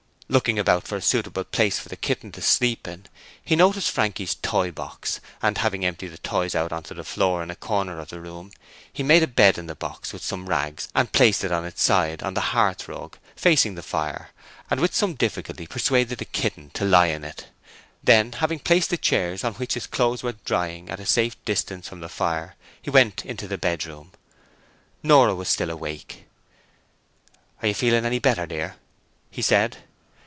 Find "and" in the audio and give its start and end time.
5.41-5.57, 10.95-11.11, 14.69-14.79